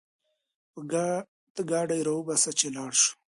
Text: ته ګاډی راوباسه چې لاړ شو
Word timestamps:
ته 1.53 1.61
ګاډی 1.69 1.99
راوباسه 2.07 2.51
چې 2.59 2.67
لاړ 2.75 2.91
شو 3.01 3.11